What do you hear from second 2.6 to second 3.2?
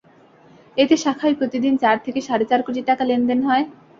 কোটি টাকা